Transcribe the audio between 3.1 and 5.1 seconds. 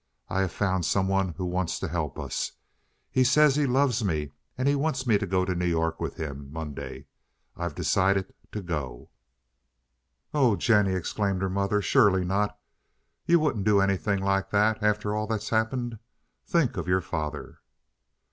He says he loves me, and he wants